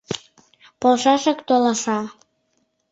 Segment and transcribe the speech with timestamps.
[0.81, 1.99] Полшашак толаша